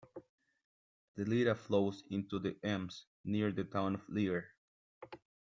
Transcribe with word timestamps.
The 1.13 1.25
Leda 1.25 1.53
flows 1.53 2.03
into 2.09 2.39
the 2.39 2.57
Ems 2.65 3.05
near 3.23 3.51
the 3.51 3.65
town 3.65 3.93
of 3.93 4.09
Leer. 4.09 4.49